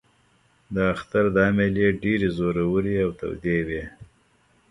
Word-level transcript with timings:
د 0.73 0.75
اختر 0.93 1.25
دا 1.37 1.45
مېلې 1.57 1.87
ډېرې 2.03 2.29
زورورې 2.37 2.95
او 3.05 3.11
تودې 3.19 3.59
وې. 3.67 3.83